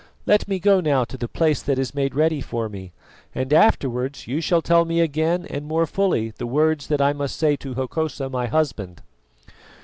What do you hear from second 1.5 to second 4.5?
that is made ready for me, and afterwards you